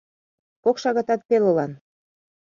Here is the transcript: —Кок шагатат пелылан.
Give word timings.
—Кок 0.63 0.75
шагатат 0.83 1.21
пелылан. 1.29 1.71